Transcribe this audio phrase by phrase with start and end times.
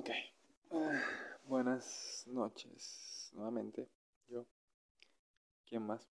[0.00, 0.08] Ok.
[0.70, 1.02] Ah,
[1.44, 3.86] buenas noches nuevamente.
[4.28, 4.46] Yo.
[5.66, 6.08] ¿Quién más?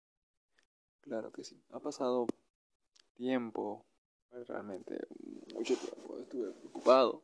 [1.01, 1.61] Claro que sí.
[1.69, 2.25] Ha pasado
[3.13, 3.85] tiempo,
[4.31, 4.97] pues, realmente
[5.53, 6.17] mucho tiempo.
[6.17, 7.21] Estuve ocupado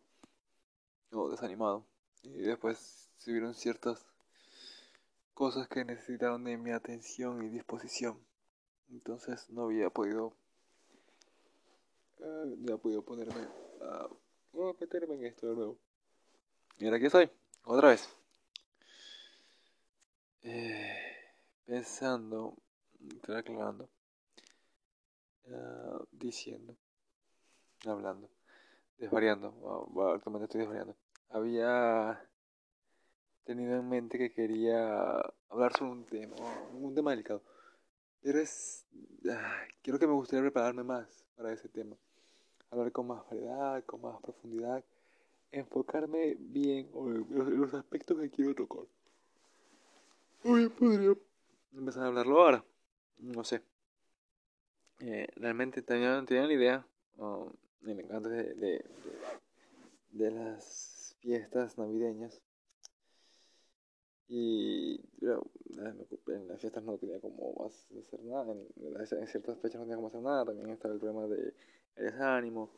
[1.11, 1.83] o desanimado.
[2.25, 4.05] Y después se vieron ciertas
[5.33, 8.19] cosas que necesitaron de mi atención y disposición.
[8.91, 10.35] Entonces no había podido.
[12.19, 13.47] eh, no había podido ponerme
[13.81, 14.07] a.
[14.79, 15.79] meterme en esto de nuevo.
[16.83, 17.29] Ahora aquí estoy,
[17.63, 18.09] otra vez.
[20.41, 20.97] Eh,
[21.63, 22.55] pensando,
[23.07, 23.87] estoy aclarando,
[25.53, 26.75] ah, diciendo,
[27.85, 28.31] hablando,
[28.97, 29.53] desvariando,
[29.95, 30.95] ah, actualmente estoy desvariando.
[31.29, 32.27] Había
[33.43, 36.35] tenido en mente que quería hablar sobre un tema,
[36.73, 37.43] un tema delicado.
[38.23, 38.87] Pero es,
[39.83, 41.95] creo que me gustaría prepararme más para ese tema.
[42.71, 44.83] Hablar con más variedad, con más profundidad
[45.51, 48.85] enfocarme bien en los aspectos que quiero tocar.
[50.43, 51.13] Oye, podría
[51.73, 52.65] empezar a hablarlo ahora.
[53.19, 53.61] No sé.
[54.99, 57.49] Eh, realmente tenía, tenía la idea, um,
[58.11, 58.85] antes de, de,
[60.11, 62.41] de, las fiestas navideñas.
[64.27, 65.45] Y pero,
[66.27, 70.21] en las fiestas no tenía como hacer nada, en, ciertas fechas no tenía como hacer
[70.21, 71.53] nada, también estaba el problema de
[71.95, 72.71] desánimo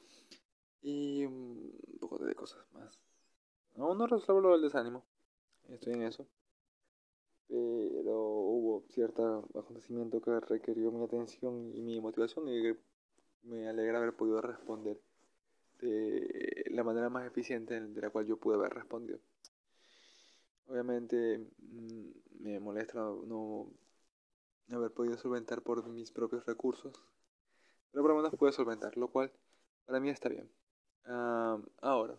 [0.83, 2.99] y un poco de cosas más.
[3.77, 5.03] Aún no resuelvo el desánimo.
[5.69, 6.27] Estoy en eso.
[7.47, 12.75] Pero hubo cierto acontecimiento que requirió mi atención y mi motivación y
[13.43, 14.99] me alegra haber podido responder
[15.79, 19.19] de la manera más eficiente de la cual yo pude haber respondido.
[20.67, 23.69] Obviamente mm, me molesta no
[24.71, 26.93] haber podido solventar por mis propios recursos,
[27.91, 29.31] pero por lo menos pude solventar, lo cual
[29.85, 30.49] para mí está bien.
[31.05, 32.17] Uh, ahora.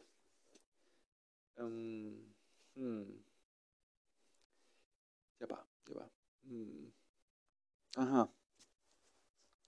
[1.57, 2.35] Um,
[2.77, 3.25] hmm.
[5.41, 6.11] Ya va, ya va.
[6.45, 6.93] Mm.
[7.97, 8.29] Ajá.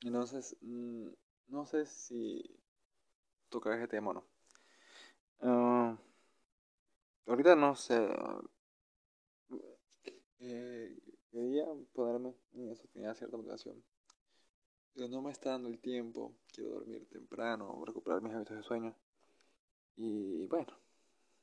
[0.03, 1.09] Entonces, mm,
[1.49, 2.43] no sé si
[3.49, 4.25] tocar ese tema o no.
[5.41, 5.97] Uh,
[7.27, 8.09] ahorita no sé.
[10.39, 10.97] Eh,
[11.31, 13.83] quería ponerme en eso, tenía cierta motivación.
[14.95, 16.35] Pero no me está dando el tiempo.
[16.53, 18.95] Quiero dormir temprano, recuperar mis hábitos de sueño.
[19.97, 20.73] Y bueno,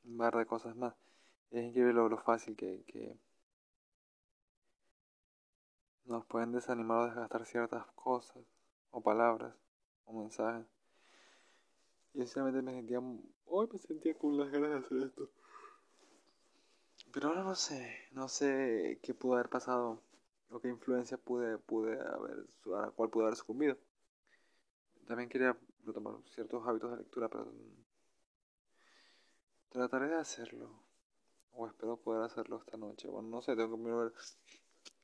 [0.04, 0.94] un par de cosas más.
[1.50, 3.16] Es increíble lo, fácil que, que,
[6.04, 8.42] nos pueden desanimar o desgastar ciertas cosas,
[8.90, 9.54] o palabras,
[10.04, 10.66] o mensajes.
[12.12, 13.00] Y sinceramente me sentía,
[13.46, 15.30] hoy me sentía con las ganas de hacer esto.
[17.12, 20.02] Pero ahora no sé, no sé qué pudo haber pasado,
[20.50, 23.76] o qué influencia pude, pude haber, a la cual pude haber sucumbido.
[25.06, 27.52] También quería retomar ciertos hábitos de lectura, pero
[29.74, 30.70] Trataré de hacerlo.
[31.50, 33.08] O espero poder hacerlo esta noche.
[33.08, 34.12] Bueno, no sé, tengo que ver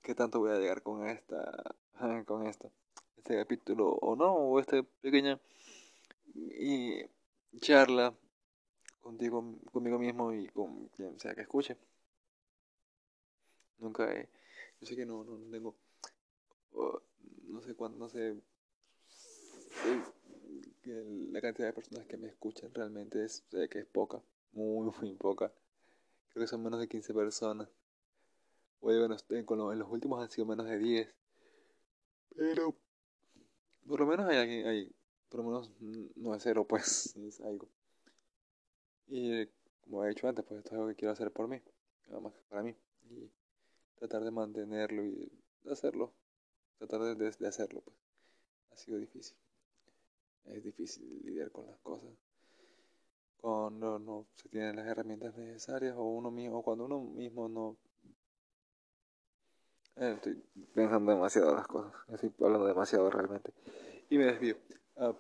[0.01, 1.75] qué tanto voy a llegar con esta.
[2.25, 2.71] con esto.
[3.17, 5.41] Este capítulo o no, o esta pequeña
[6.37, 7.03] y
[7.61, 8.15] charla
[9.01, 11.77] contigo, conmigo mismo y con quien sea que escuche.
[13.79, 14.29] Nunca he,
[14.81, 15.75] yo sé que no, no tengo,
[17.49, 18.37] no sé cuánto, no sé,
[20.85, 24.23] la cantidad de personas que me escuchan realmente es, sé que es poca
[24.53, 25.53] muy, muy poca.
[26.31, 27.69] Creo que son menos de 15 personas.
[28.81, 31.15] Bueno, en los últimos han sido menos de 10.
[32.37, 32.75] Pero
[33.87, 34.93] por lo menos hay alguien, hay,
[35.29, 35.71] por lo menos
[36.17, 37.69] no es cero, pues, es algo.
[39.09, 39.47] Y
[39.83, 41.61] como he dicho antes, pues esto es algo que quiero hacer por mí,
[42.09, 42.75] nada más para mí.
[43.11, 43.31] Y
[43.97, 45.31] tratar de mantenerlo y
[45.65, 46.13] de hacerlo,
[46.79, 47.97] tratar de, de hacerlo, pues.
[48.73, 49.37] Ha sido difícil.
[50.45, 52.11] Es difícil lidiar con las cosas
[53.41, 57.77] cuando no se tienen las herramientas necesarias o uno mismo, cuando uno mismo no...
[59.97, 60.43] Eh, estoy
[60.75, 63.53] pensando demasiado las cosas, estoy hablando demasiado realmente.
[64.09, 64.57] Y me desvío.
[64.97, 65.15] ah,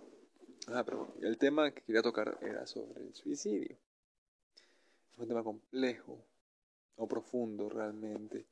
[0.68, 3.76] ah pero el tema que quería tocar era sobre el suicidio.
[5.12, 6.24] Es un tema complejo
[6.96, 8.46] o profundo realmente.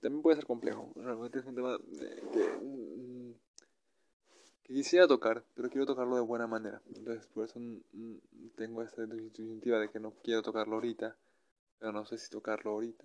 [0.00, 0.92] También puede ser complejo.
[0.96, 1.78] Realmente es un tema
[2.32, 3.05] que mm,
[4.66, 6.82] que quisiera tocar, pero quiero tocarlo de buena manera.
[6.88, 7.60] Entonces, por eso
[8.56, 11.16] tengo esta disyuntiva de que no quiero tocarlo ahorita,
[11.78, 13.04] pero no sé si tocarlo ahorita.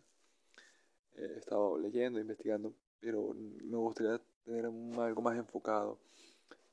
[1.18, 6.00] he estado leyendo, investigando, pero me gustaría tener algo más enfocado.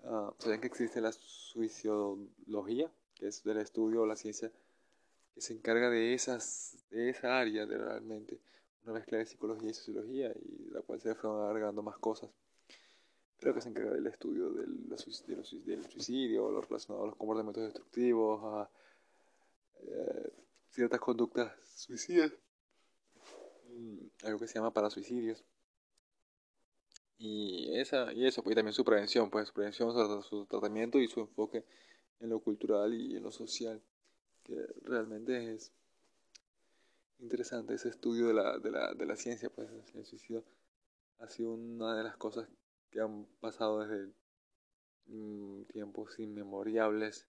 [0.05, 4.51] Uh, ¿Saben que existe la suicidología, que es del estudio o la ciencia
[5.35, 8.39] que se encarga de, esas, de esa área de realmente?
[8.85, 12.31] Una mezcla de psicología y sociología, y la cual se fueron agregando más cosas
[13.39, 18.41] creo que se encarga del estudio del, del suicidio, lo relacionado a los comportamientos destructivos,
[18.45, 18.71] a
[19.81, 20.33] eh,
[20.71, 22.33] ciertas conductas suicidas,
[23.71, 25.45] mm, algo que se llama parasuicidios.
[27.19, 29.93] Y, esa, y eso, pues también su prevención, pues su prevención,
[30.23, 31.65] su tratamiento y su enfoque
[32.21, 33.83] en lo cultural y en lo social,
[34.45, 35.73] que realmente es
[37.19, 40.45] interesante ese estudio de la, de la, de la ciencia, pues el suicidio
[41.19, 42.49] ha sido una de las cosas
[42.91, 44.13] que han pasado desde
[45.07, 47.27] mm, tiempos inmemoriales,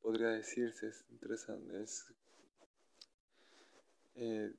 [0.00, 1.84] podría decirse, es interesante,
[4.14, 4.52] eh,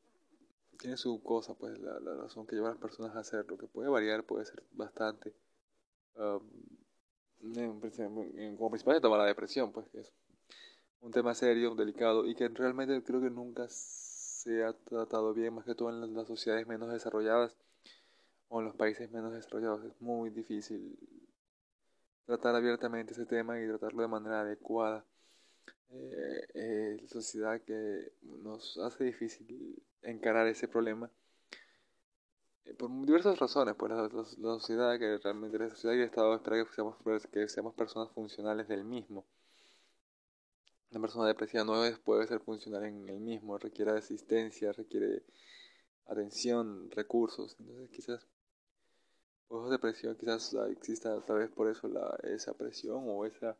[0.77, 3.89] tiene su cosa, pues la, razón que lleva a las personas a hacerlo, que puede
[3.89, 5.33] variar, puede ser bastante.
[8.57, 10.13] como principal toma la depresión, pues que es
[11.01, 15.65] un tema serio, delicado y que realmente creo que nunca se ha tratado bien, más
[15.65, 17.55] que todo en las sociedades menos desarrolladas
[18.49, 19.85] o en los países menos desarrollados.
[19.85, 20.97] Es muy difícil
[22.25, 25.05] tratar abiertamente ese tema y tratarlo de manera adecuada.
[25.91, 31.09] Eh, eh, la sociedad que nos hace difícil encarar ese problema
[32.65, 36.63] eh, por diversas razones, pues la, sociedad que realmente la sociedad y el Estado espera
[36.63, 36.95] que seamos,
[37.31, 39.25] que seamos personas funcionales del mismo.
[40.91, 41.73] Una persona depresiva no
[42.03, 45.23] puede ser funcional en el mismo, requiere asistencia, requiere
[46.07, 47.55] atención, recursos.
[47.59, 48.27] Entonces quizás
[49.49, 53.57] por depresión quizás exista tal vez por eso la, esa presión o esa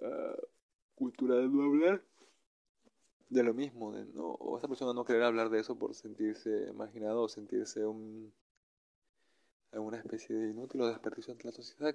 [0.00, 0.36] ah,
[0.94, 2.02] cultura de no hablar
[3.28, 6.72] de lo mismo, de no, o esa persona no querer hablar de eso por sentirse
[6.72, 8.32] marginado o sentirse un,
[9.72, 11.94] alguna especie de inútil o desperdicio ante la sociedad.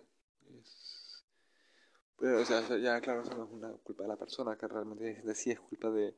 [2.19, 5.21] pero, o sea, ya claro, eso no es una culpa de la persona, que realmente
[5.25, 6.13] es, sí es culpa de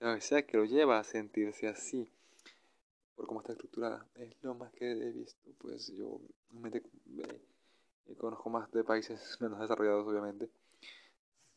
[0.00, 2.08] la sociedad que lo lleva a sentirse así,
[3.16, 4.06] por cómo está estructurada.
[4.14, 6.20] Es lo más que he visto, pues yo
[6.50, 10.50] me, eh, conozco más de países menos desarrollados, obviamente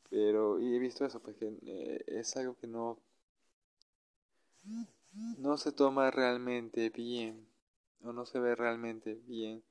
[0.09, 2.99] pero, y he visto eso, pues que eh, es algo que no,
[5.37, 7.47] no se toma realmente bien,
[8.03, 9.63] o no se ve realmente bien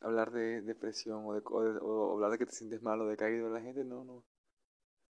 [0.00, 3.50] hablar de depresión o, de, o, hablar de que te sientes mal o decaído.
[3.50, 4.24] La gente no, no.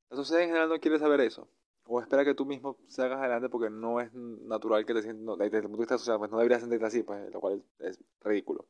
[0.10, 1.48] La sociedad en general no quiere saber eso.
[1.88, 5.24] O espera que tú mismo se hagas adelante porque no es natural que te sientas,
[5.24, 7.64] no, desde el punto de vista social, pues no deberías sentirte así, pues, lo cual
[7.80, 8.66] es ridículo.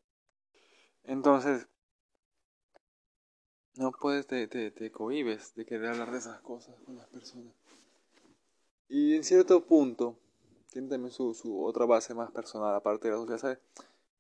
[1.04, 1.68] Entonces,
[3.76, 7.54] no puedes, te, te, te cohibes de querer hablar de esas cosas con las personas.
[8.90, 10.18] Y en cierto punto,
[10.72, 13.60] tiene también su, su otra base más personal, aparte de la sociedad, ¿sabes?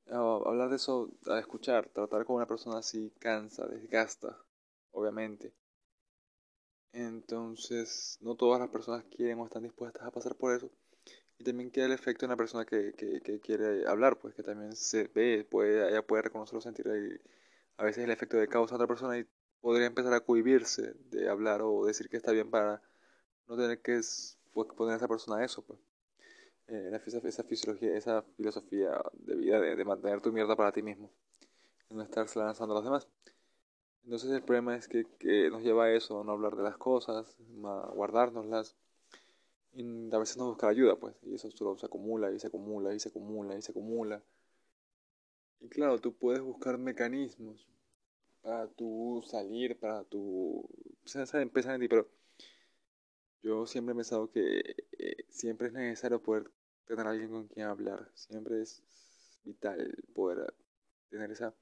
[0.09, 4.37] Ah, hablar de eso, a escuchar, tratar con una persona así cansa, desgasta,
[4.91, 5.53] obviamente.
[6.97, 10.71] Entonces, no todas las personas quieren o están dispuestas a pasar por eso.
[11.37, 14.41] Y también queda el efecto de una persona que, que, que quiere hablar, pues que
[14.41, 17.09] también se ve, puede, ella puede reconocerlo, sentir ahí
[17.77, 19.27] a veces el efecto de causa a otra persona y
[19.61, 22.81] podría empezar a cohibirse de hablar o decir que está bien para
[23.47, 24.01] no tener que
[24.53, 25.79] pues, poner a esa persona eso, pues.
[26.67, 31.11] Eh, esa, fisiología, esa filosofía de vida de, mantener tu mierda para ti mismo
[31.91, 33.07] no estarse lanzando a los demás.
[34.07, 37.35] Entonces el problema es que, que nos lleva a eso, no hablar de las cosas,
[37.65, 38.77] a guardárnoslas
[39.73, 39.83] y
[40.15, 43.01] a veces no buscar ayuda, pues, y eso solo se acumula y se acumula y
[43.01, 44.23] se acumula y se acumula.
[45.59, 47.67] Y claro, tú puedes buscar mecanismos
[48.41, 50.69] para tú salir, para tú
[51.33, 52.07] empezar en ti, pero
[53.43, 56.49] yo siempre he pensado que eh, siempre es necesario poder
[56.85, 58.81] tener a alguien con quien hablar, siempre es
[59.43, 60.53] vital poder
[61.09, 61.53] tener esa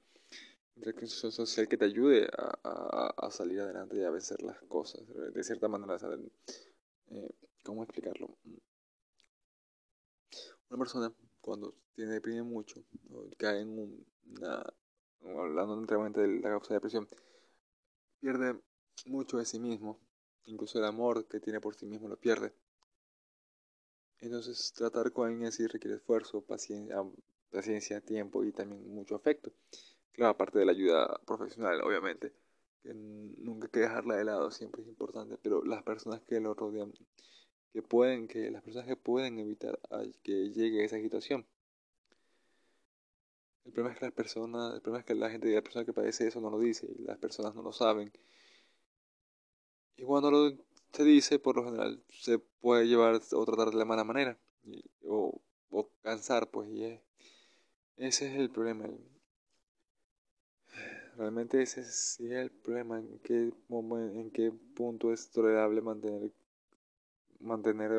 [0.76, 5.02] interacción social que te ayude a, a, salir adelante y a vencer las cosas,
[5.32, 5.96] de cierta manera,
[7.08, 7.30] eh,
[7.64, 8.36] ¿cómo explicarlo?
[10.68, 12.84] Una persona cuando tiene deprime mucho,
[13.38, 14.64] cae en una
[15.22, 17.08] hablando enteramente de la causa de depresión,
[18.20, 18.60] pierde
[19.06, 19.98] mucho de sí mismo,
[20.44, 22.52] incluso el amor que tiene por sí mismo lo pierde.
[24.18, 27.02] Entonces tratar con alguien así requiere esfuerzo, paciencia,
[27.50, 29.52] paciencia, tiempo y también mucho afecto.
[30.16, 32.32] Claro, aparte de la ayuda profesional, obviamente,
[32.82, 36.54] que nunca hay que dejarla de lado, siempre es importante, pero las personas que lo
[36.54, 36.92] rodean,
[37.72, 39.78] que pueden, que las personas que pueden evitar
[40.22, 41.46] que llegue esa situación,
[43.66, 45.92] el problema es que las personas, el problema es que la gente, la persona que
[45.92, 48.10] padece eso no lo dice y las personas no lo saben.
[49.96, 50.56] Y cuando lo
[50.92, 54.38] se dice, por lo general se puede llevar o tratar de la mala manera
[55.04, 56.84] o, o, cansar, pues, y
[57.98, 58.88] ese es el problema.
[61.16, 66.30] Realmente ese es, el problema, en qué, en qué punto es tolerable mantener,
[67.40, 67.92] mantener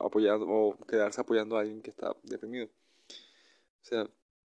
[0.00, 2.66] apoyado o quedarse apoyando a alguien que está deprimido.
[2.66, 4.08] O sea,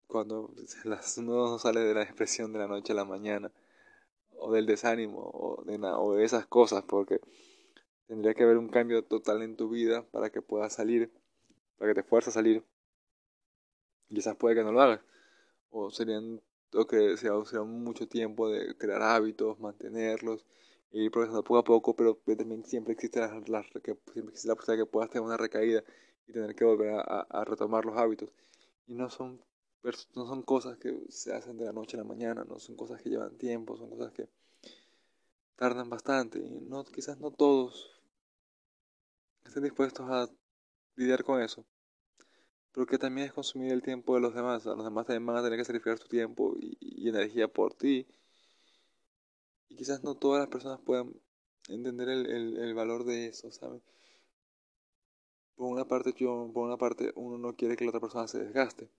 [0.07, 0.53] cuando
[1.17, 3.51] uno sale de la expresión de la noche a la mañana,
[4.37, 7.19] o del desánimo, o de, o de esas cosas, porque
[8.07, 11.11] tendría que haber un cambio total en tu vida para que puedas salir,
[11.77, 12.63] para que te fuerces a salir.
[14.07, 15.01] Quizás puede que no lo hagas.
[15.69, 16.39] O serían
[16.75, 20.45] o que sea, sea mucho tiempo de crear hábitos, mantenerlos,
[20.91, 24.83] ir progresando poco a poco, pero también siempre existe la, que, siempre existe la posibilidad
[24.83, 25.83] de que puedas tener una recaída
[26.27, 28.31] y tener que volver a, a, retomar los hábitos.
[28.87, 29.41] Y no son,
[30.15, 33.01] no son cosas que se hacen de la noche a la mañana, no son cosas
[33.01, 34.27] que llevan tiempo, son cosas que
[35.55, 38.01] tardan bastante y no, quizás no todos
[39.45, 40.29] estén dispuestos a
[40.95, 41.65] lidiar con eso.
[42.75, 44.65] Pero que también es consumir el tiempo de los demás.
[44.65, 48.05] los demás también van a tener que sacrificar su tiempo y, energía por ti.
[49.69, 51.13] Y quizás no todas las personas puedan
[51.69, 53.81] entender el, el, valor de eso, ¿sabes?
[55.55, 58.39] Por una parte, yo, por una parte, uno no quiere que la otra persona se
[58.39, 58.89] desgaste.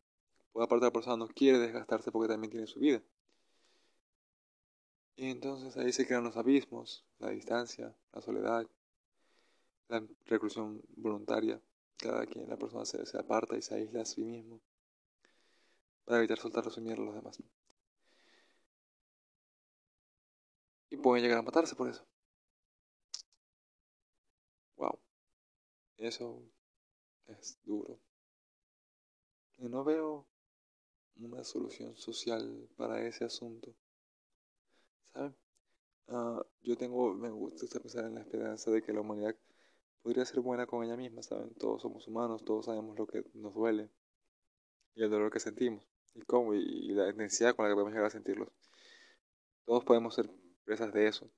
[0.53, 3.03] Por otra parte, la persona no quiere desgastarse porque también tiene su vida.
[5.17, 8.67] Y entonces ahí se crean los abismos, la distancia, la soledad,
[9.89, 11.61] la reclusión voluntaria.
[11.99, 14.61] Cada quien, la persona se, aparta y se aísla a sí mismo
[16.05, 17.43] para evitar soltar su mierda a los demás.
[20.91, 22.07] Y pueden llegar a matarse por eso.
[24.77, 24.99] Wow.
[25.97, 26.43] Eso
[27.27, 27.99] es duro.
[29.59, 30.27] Y no veo
[31.17, 33.75] una solución social para ese asunto.
[35.13, 35.35] ¿Saben?
[36.09, 39.35] Ah, yo tengo, me gusta pensar en la esperanza de que la humanidad
[40.07, 41.53] podría ser buena con ella misma, ¿saben?
[41.55, 43.91] Todos somos humanos, todos sabemos lo que nos duele
[44.95, 45.85] y el dolor que sentimos
[46.15, 48.49] y cómo y, la intensidad con la que podemos llegar a sentirlos.
[49.65, 50.31] Todos podemos ser
[50.65, 51.29] presas de eso.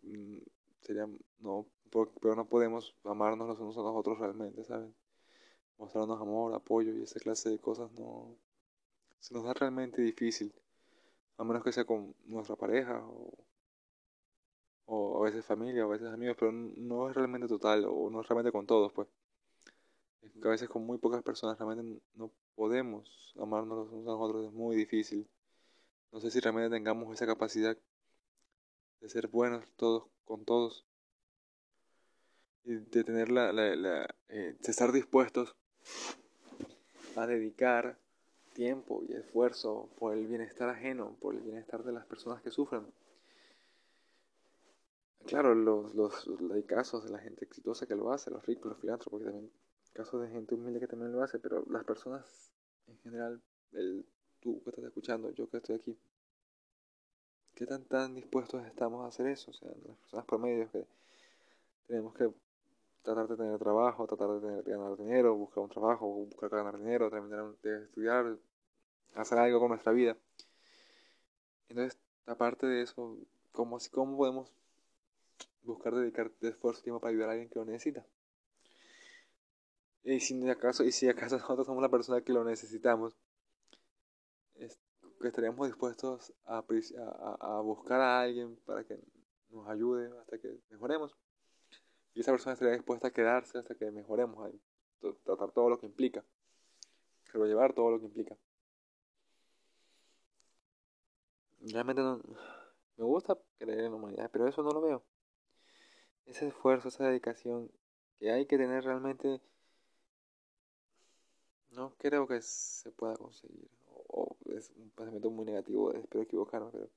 [0.00, 0.38] Mm,
[0.80, 1.06] sería,
[1.40, 1.66] no,
[2.22, 4.94] pero no podemos amarnos los unos a los otros realmente, ¿saben?
[5.76, 8.34] Mostrarnos amor, apoyo y esa clase de cosas no
[9.20, 10.54] se nos da realmente difícil,
[11.36, 13.34] a menos que sea con nuestra pareja o
[14.90, 18.22] o a veces familia, o a veces amigos, pero no es realmente total, o no
[18.22, 19.06] es realmente con todos, pues.
[20.42, 24.46] a veces con muy pocas personas realmente no podemos amarnos los unos a los otros,
[24.46, 25.26] es muy difícil.
[26.10, 27.76] No sé si realmente tengamos esa capacidad
[29.00, 30.86] de ser buenos todos con todos
[32.64, 35.54] y de tener la, la, la eh, de estar dispuestos
[37.14, 37.98] a dedicar
[38.54, 42.86] tiempo y esfuerzo por el bienestar ajeno, por el bienestar de las personas que sufren.
[45.28, 48.80] Claro, los, los, hay casos de la gente exitosa que lo hace, los ricos, los
[48.80, 49.52] filántropos, porque también
[49.92, 52.50] casos de gente humilde que también lo hace, pero las personas
[52.86, 53.42] en general,
[53.72, 54.06] el,
[54.40, 55.98] tú que estás escuchando, yo que estoy aquí,
[57.54, 59.50] ¿qué tan, tan dispuestos estamos a hacer eso?
[59.50, 60.86] O sea, las personas promedios que
[61.86, 62.30] tenemos que
[63.02, 67.10] tratar de tener trabajo, tratar de, tener, ganar dinero, buscar un trabajo, buscar ganar dinero,
[67.10, 68.34] terminar de estudiar,
[69.14, 70.16] hacer algo con nuestra vida.
[71.68, 73.18] Entonces, aparte de eso,
[73.52, 74.50] ¿cómo, cómo podemos
[75.68, 78.04] buscar dedicar esfuerzo y tiempo para ayudar a alguien que lo necesita.
[80.02, 83.14] Y si acaso, y si acaso nosotros somos la persona que lo necesitamos,
[84.56, 88.98] que estaríamos dispuestos a, a, buscar a alguien para que
[89.50, 91.14] nos ayude hasta que mejoremos.
[92.14, 94.50] Y esa persona estaría dispuesta a quedarse hasta que mejoremos,
[95.24, 96.24] tratar todo lo que implica,
[97.34, 98.36] llevar todo lo que implica.
[101.60, 102.22] Realmente no,
[102.96, 105.04] me gusta creer en la humanidad, pero eso no lo veo
[106.28, 107.70] ese esfuerzo, esa dedicación
[108.18, 109.40] que hay que tener realmente,
[111.70, 113.68] no creo que se pueda conseguir.
[114.08, 116.88] O, es un pensamiento muy negativo, espero equivocarme, pero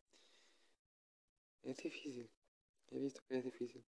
[1.64, 2.30] es difícil.
[2.92, 3.84] He visto que es difícil.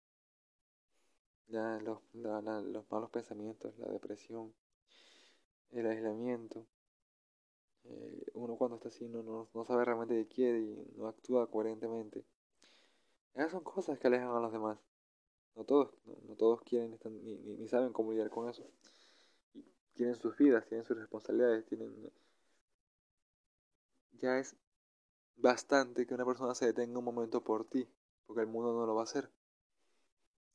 [1.48, 4.54] Ya, los, los malos pensamientos, la depresión,
[5.72, 6.66] el aislamiento.
[7.84, 11.50] Eh, uno cuando está así no, no, no sabe realmente qué quiere y no actúa
[11.52, 12.24] coherentemente.
[13.34, 14.80] Esas son cosas que alejan a los demás.
[15.56, 18.66] No todos, no, todos quieren ni, ni, saben cómo lidiar con eso.
[19.94, 22.12] Tienen sus vidas, tienen sus responsabilidades, tienen...
[24.14, 24.56] Ya es
[25.36, 27.88] bastante que una persona se detenga un momento por ti,
[28.26, 29.30] porque el mundo no lo va a hacer.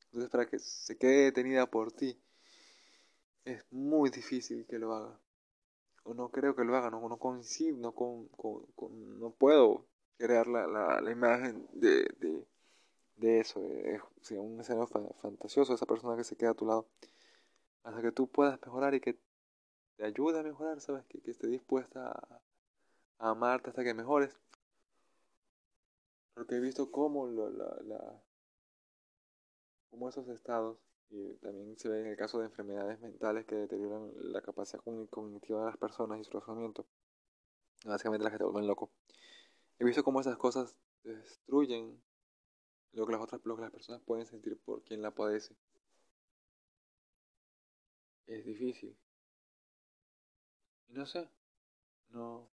[0.07, 2.19] Entonces para que se quede detenida por ti,
[3.45, 5.21] es muy difícil que lo haga.
[6.05, 9.85] O no creo que lo haga, no, no coincido, no, con, con, no puedo
[10.17, 12.09] crear la, la, la imagen de
[13.19, 16.89] de eso, es un escenario fantasioso, esa persona que se queda a tu lado,
[17.83, 19.19] hasta que tú puedas mejorar y que
[19.97, 21.05] te ayude a mejorar, ¿sabes?
[21.07, 22.13] Que, que esté dispuesta
[23.19, 24.39] a, amarte hasta que mejores.
[26.35, 28.23] Porque he visto cómo, lo, la, la,
[29.91, 30.79] cómo esos estados,
[31.11, 35.61] y también se ve en el caso de enfermedades mentales que deterioran la capacidad cognitiva
[35.61, 36.87] de las personas y su razonamiento,
[37.85, 38.91] básicamente las que te vuelven loco.
[39.81, 42.01] He visto cómo esas cosas destruyen
[42.93, 45.57] lo que las otras lo que las personas pueden sentir por quien la padece.
[48.27, 48.97] Es difícil.
[50.89, 51.29] Y no sé,
[52.11, 52.49] no,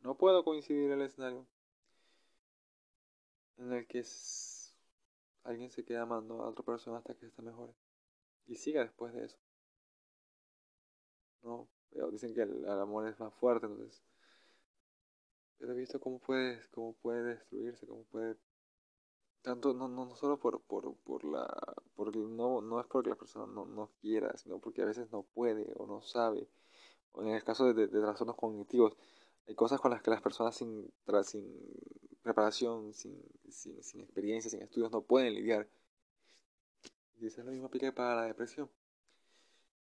[0.00, 1.46] no puedo coincidir el escenario
[3.58, 4.04] en el que
[5.44, 7.74] alguien se queda amando a otra persona hasta que está mejor
[8.46, 9.38] y siga después de eso.
[11.42, 11.68] No,
[12.10, 14.02] dicen que el, amor es más fuerte, entonces.
[15.58, 18.36] Pero he visto cómo puede, cómo puede destruirse, cómo puede
[19.42, 21.46] tanto no, no, no solo por, por, por la
[21.94, 25.22] porque no, no es porque la persona no, no quiera sino porque a veces no
[25.22, 26.48] puede o no sabe.
[27.12, 28.96] O en el caso de, de, trastornos cognitivos
[29.46, 30.90] hay cosas con las que las personas sin,
[31.24, 31.44] sin
[32.22, 35.68] preparación sin, sin, sin experiencia sin estudios no pueden lidiar.
[37.20, 38.70] Y eso es lo mismo aplica para la depresión.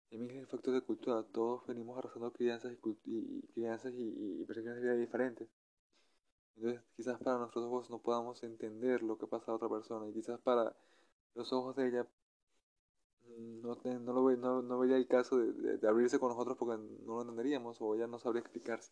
[0.09, 4.45] También es el factor de cultura todos venimos arrastrando crianzas y, y crianzas y, y
[4.45, 5.47] de vida diferentes
[6.55, 10.13] entonces quizás para nuestros ojos no podamos entender lo que pasa a otra persona y
[10.13, 10.75] quizás para
[11.35, 12.07] los ojos de ella
[13.27, 17.77] mm, no, no, vería el caso de, de, abrirse con nosotros porque no lo entenderíamos
[17.81, 18.91] o ella no sabría explicarse.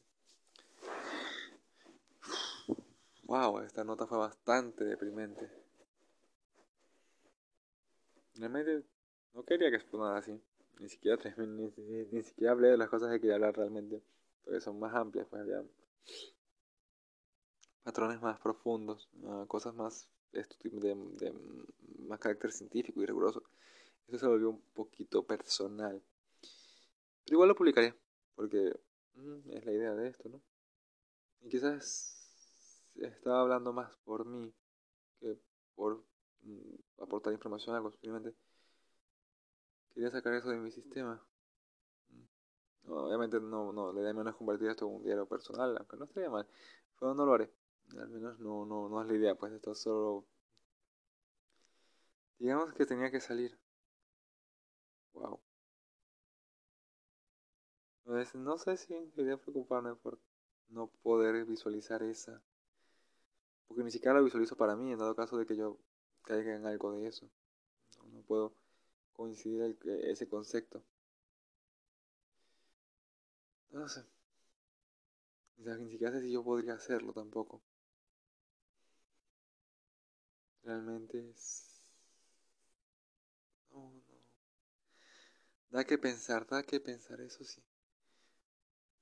[3.23, 5.49] Wow, esta nota fue bastante deprimente.
[8.35, 8.85] Realmente
[9.33, 10.39] no quería que explotara así.
[10.79, 14.01] Ni siquiera, ni, ni, ni, siquiera hablé de las cosas que quería hablar realmente.
[14.45, 15.61] Porque son más amplias, pues ya
[17.87, 19.07] patrones más profundos,
[19.47, 21.33] cosas más de, de,
[21.99, 23.43] más carácter científico y riguroso.
[24.09, 26.03] Eso se volvió un poquito personal.
[27.23, 27.95] Pero igual lo publicaré,
[28.35, 28.77] porque
[29.13, 30.41] mm, es la idea de esto, ¿no?
[31.39, 34.53] Y quizás estaba hablando más por mí
[35.21, 35.37] que
[35.73, 36.03] por
[36.41, 38.35] mm, aportar información a algo, simplemente
[39.93, 41.25] quería sacar eso de mi sistema.
[42.09, 42.91] Mm.
[42.91, 46.03] obviamente no, no, la idea no es convertir esto en un diario personal, aunque no
[46.03, 46.45] estaría mal,
[46.99, 47.49] pero no lo haré.
[47.95, 50.25] Al menos no, no, no es la idea, pues esto solo...
[52.39, 53.57] Digamos que tenía que salir.
[55.13, 55.39] Wow.
[58.35, 60.19] No sé si debería preocuparme por
[60.69, 62.41] no poder visualizar esa.
[63.67, 65.77] Porque ni siquiera la visualizo para mí, en dado caso de que yo
[66.23, 67.29] caiga en algo de eso.
[68.13, 68.53] No, puedo
[69.13, 70.83] coincidir el, ese concepto.
[73.71, 74.05] No sé.
[75.57, 77.61] Ni siquiera sé si yo podría hacerlo tampoco.
[80.67, 81.63] Realmente es...
[83.71, 84.01] No, no.
[85.69, 87.61] Da que pensar, da que pensar, eso sí.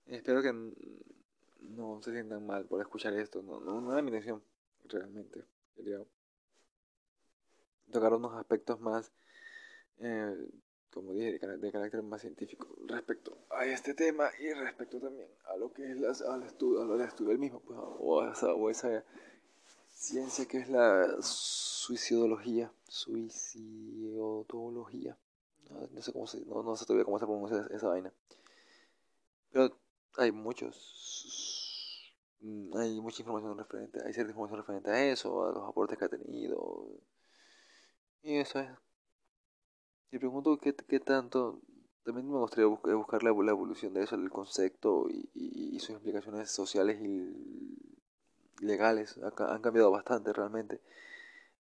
[0.06, 3.41] Espero que no se sientan mal por escuchar esto.
[3.41, 4.43] No, no, no era mi intención,
[4.84, 5.43] realmente.
[5.75, 5.97] Quería
[7.91, 9.12] tocar unos aspectos más,
[9.97, 10.38] eh,
[10.91, 15.73] como dije, de, carácter más científico respecto a este tema y respecto también a lo
[15.73, 19.04] que es al estudio, al estudio del mismo, pues, o, o esa
[20.05, 25.17] ciencia que es la suicidología, suicidología,
[25.91, 28.13] no, sé cómo se, no, no, sé todavía cómo se pronuncia esa vaina,
[29.51, 29.75] pero
[30.17, 32.13] hay muchos,
[32.75, 36.09] hay mucha información referente, hay cierta información referente a eso, a los aportes que ha
[36.09, 36.87] tenido,
[38.21, 38.69] y eso es.
[40.11, 41.61] Y pregunto qué, qué tanto,
[42.03, 47.01] también me gustaría buscar la, evolución de eso, el concepto y, y sus implicaciones sociales
[47.01, 47.94] y
[48.65, 50.82] legales han cambiado bastante realmente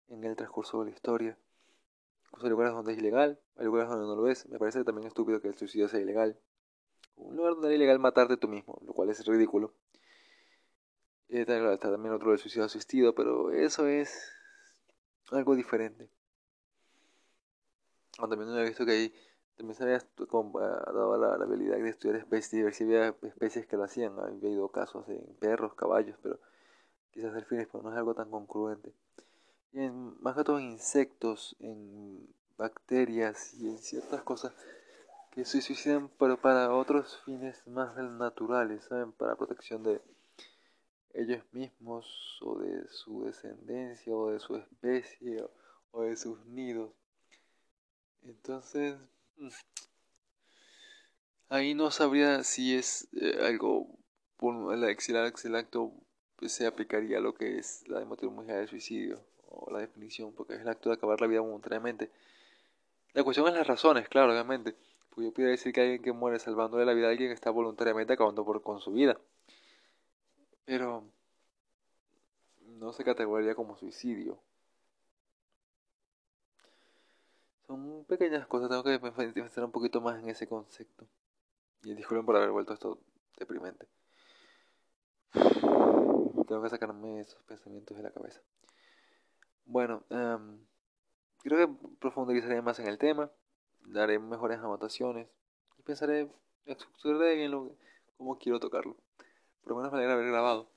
[0.08, 1.38] en el transcurso de la historia.
[2.42, 4.46] Hay lugares donde es ilegal, hay lugares donde no lo es.
[4.48, 6.38] Me parece también estúpido que el suicidio sea ilegal.
[7.16, 9.72] Un lugar donde es ilegal matarte tú mismo, lo cual es ridículo.
[11.28, 14.30] Y está, también otro del suicidio asistido, pero eso es
[15.30, 16.08] algo diferente.
[18.18, 19.14] también he visto que ahí
[19.56, 24.18] también se había dado la, habilidad de estudiar especies, diversidad especies que lo hacían.
[24.18, 26.40] Ha habido casos en perros, caballos, pero
[27.14, 28.92] quizás delfines, pero no es algo tan concluente.
[29.72, 34.52] En, más que todo en insectos, en bacterias y en ciertas cosas
[35.30, 39.12] que se suicidan, pero para otros fines más naturales, ¿saben?
[39.12, 40.00] Para protección de
[41.12, 45.44] ellos mismos o de su descendencia o de su especie
[45.92, 46.90] o, de sus nidos.
[48.22, 48.96] Entonces,
[49.36, 49.48] mm,
[51.48, 53.88] ahí no sabría si es eh, algo
[54.36, 55.92] por el, el acto
[56.48, 60.68] se aplicaría lo que es la hematología de suicidio o la definición, porque es el
[60.68, 62.10] acto de acabar la vida momentáneamente.
[63.12, 64.74] La cuestión es las razones, claro, obviamente.
[65.10, 68.12] Porque yo pudiera decir que alguien que muere salvándole la vida a alguien está voluntariamente
[68.12, 69.18] acabando por, con su vida.
[70.64, 71.04] Pero
[72.66, 74.38] no se categorizaría como suicidio.
[77.66, 81.06] Son pequeñas cosas, tengo que pensar un poquito más en ese concepto.
[81.82, 82.98] Y disculpen por haber vuelto esto
[83.38, 83.86] deprimente.
[86.46, 88.40] Tengo que sacarme esos pensamientos de la cabeza.
[89.66, 90.58] Bueno, em,
[91.42, 93.30] creo que profundizaré más en el tema,
[93.80, 95.28] daré mejores anotaciones
[95.78, 96.30] y pensaré,
[96.66, 97.76] estructuraré bien lo,
[98.16, 98.96] cómo quiero tocarlo.
[99.62, 100.68] Por lo menos me alegra haber grabado.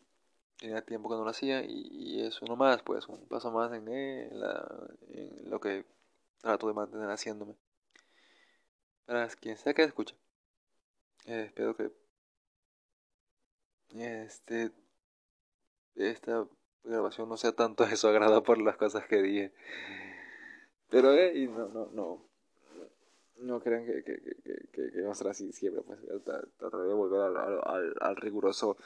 [0.57, 3.87] Tenía tiempo que no lo hacía y, es uno más, pues un paso más en,
[3.87, 5.85] en lo que
[6.41, 7.55] trato de mantener haciéndome.
[9.05, 10.15] Para quien sea que escuche,
[11.25, 11.91] eh, espero que
[13.91, 14.71] este
[15.97, 16.47] esta
[16.83, 19.51] grabación no sea tanto de su agrado por las cosas que dije.
[20.89, 22.27] Pero eh, no, no, no.
[23.39, 24.19] No crean que, que,
[24.71, 25.99] que, que, a así siempre, pues
[26.57, 28.77] trataré de volver al, al, riguroso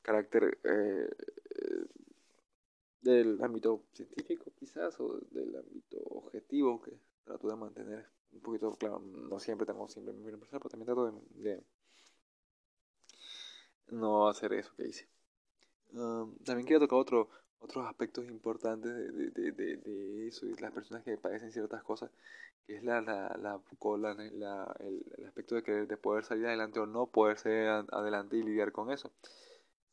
[0.00, 1.10] carácter eh,
[3.02, 6.92] del ámbito científico quizás o del ámbito objetivo que
[7.24, 11.50] trato de mantener un poquito claro no siempre tengo siempre mi pero también trato de,
[11.50, 11.62] de,
[13.88, 15.06] no hacer eso que hice
[15.92, 17.28] um, también quiero tocar otro,
[17.60, 22.10] otros aspectos importantes de, de, de, eso y las personas que padecen ciertas cosas
[22.66, 23.60] que es la, la, la,
[24.32, 28.36] la el, el, aspecto de, que, de poder salir adelante o no poder salir adelante
[28.36, 29.12] y lidiar con eso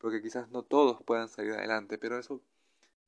[0.04, 2.42] porque quizás no todos puedan salir adelante, pero eso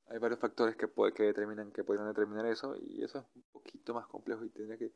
[0.08, 3.94] hay varios factores que, que determinan que podrían determinar eso y eso es un poquito
[3.94, 4.94] más complejo y tendría que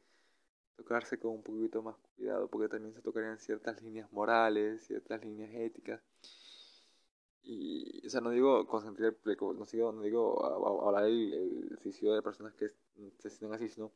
[0.77, 5.53] tocarse con un poquito más cuidado porque también se tocarían ciertas líneas morales, ciertas líneas
[5.53, 6.01] éticas.
[7.43, 12.69] Y, o sea, no digo concentrar, no digo, hablar del suicidio de personas que
[13.19, 13.91] se sienten así, sino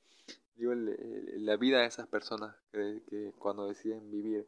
[0.55, 4.47] digo el, la vida de esas personas que, cuando deciden vivir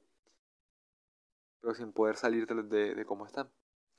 [1.61, 3.49] pero sin poder salir de, de, cómo están.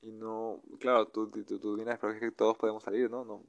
[0.01, 3.25] Y no, claro, tú, tú, tú dirás, pero es que todos podemos salir, ¿no?
[3.25, 3.43] no.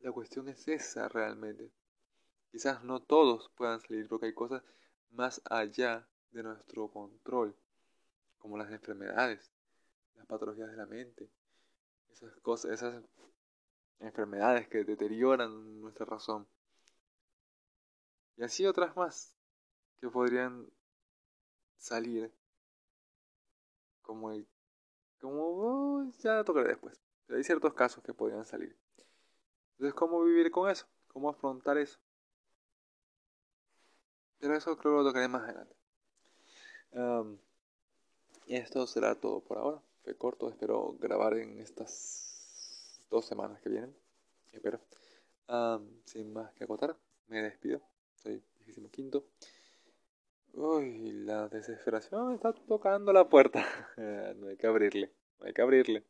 [0.00, 1.70] La cuestión es esa realmente.
[2.52, 4.62] Quizás no todos puedan salir porque hay cosas
[5.10, 7.56] más allá de nuestro control,
[8.38, 9.50] como las enfermedades,
[10.16, 11.30] las patologías de la mente,
[12.10, 13.04] esas cosas, esas
[14.00, 16.46] enfermedades que deterioran nuestra razón.
[18.36, 19.34] Y así otras más
[20.00, 20.68] que podrían
[21.78, 22.32] salir
[24.02, 24.46] como el,
[25.20, 27.00] como oh, ya tocaré después.
[27.26, 28.76] Pero hay ciertos casos que podrían salir.
[29.72, 30.86] Entonces, ¿cómo vivir con eso?
[31.08, 31.98] ¿Cómo afrontar eso?
[34.38, 35.76] Pero eso creo que lo tocaré más adelante.
[38.46, 39.82] y esto será todo por ahora.
[40.06, 43.92] Fue corto, espero grabar en estas dos semanas que vienen.
[44.52, 44.78] Espero.
[46.04, 47.82] sin más que acotar, me despido.
[48.14, 48.40] Soy
[48.92, 49.26] quinto
[50.52, 53.66] Uy, la desesperación está tocando la puerta.
[54.36, 56.04] no hay que abrirle, no hay que abrirle.